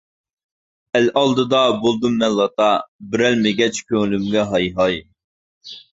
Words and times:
ئەل 0.99 1.09
ئالدىدا 1.21 1.59
بولدۇم 1.83 2.17
مەن 2.23 2.33
لاتا، 2.39 2.69
بېرەلمىگەچ 3.11 3.83
كۆڭلۈمگە 3.93 4.47
ھاي-ھاي. 4.55 4.99